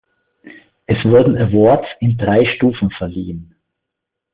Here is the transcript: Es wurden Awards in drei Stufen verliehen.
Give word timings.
Es 0.87 1.05
wurden 1.05 1.37
Awards 1.37 1.87
in 1.99 2.17
drei 2.17 2.43
Stufen 2.55 2.89
verliehen. 2.89 3.53